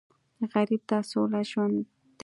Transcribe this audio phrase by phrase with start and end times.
[0.51, 1.83] غریب ته سوله ژوند دی